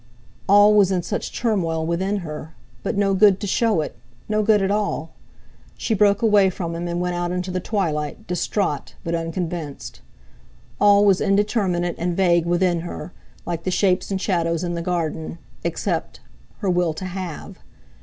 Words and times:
All 0.49 0.73
was 0.73 0.91
in 0.91 1.03
such 1.03 1.31
turmoil 1.31 1.85
within 1.85 2.21
her. 2.25 2.55
But 2.81 2.97
no 2.97 3.13
good 3.13 3.39
to 3.39 3.45
show 3.45 3.81
it! 3.81 3.95
No 4.27 4.41
good 4.41 4.63
at 4.63 4.71
all! 4.71 5.11
She 5.77 5.93
broke 5.93 6.23
away 6.23 6.49
from 6.49 6.73
him, 6.73 6.87
and 6.87 6.99
went 6.99 7.13
out 7.13 7.31
into 7.31 7.51
the 7.51 7.59
twilight, 7.59 8.25
distraught, 8.25 8.95
but 9.03 9.13
unconvinced. 9.13 10.01
All 10.79 11.05
was 11.05 11.21
indeterminate 11.21 11.93
and 11.99 12.17
vague 12.17 12.47
within 12.47 12.79
her, 12.79 13.13
like 13.45 13.61
the 13.63 13.69
shapes 13.69 14.09
and 14.09 14.19
shadows 14.19 14.63
in 14.63 14.73
the 14.73 14.81
garden, 14.81 15.37
except—her 15.63 16.69
will 16.71 16.93
to 16.93 17.05
have. 17.05 17.59